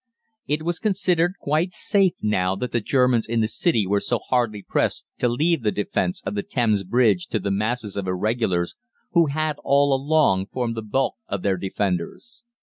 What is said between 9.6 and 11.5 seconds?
all along formed the bulk of